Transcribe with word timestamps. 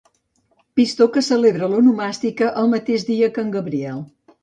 Pistó 0.79 1.07
que 1.17 1.23
celebra 1.27 1.71
l'onomàstica 1.75 2.51
el 2.65 2.75
mateix 2.75 3.09
dia 3.15 3.33
que 3.37 3.45
en 3.49 3.57
Gabriel. 3.61 4.07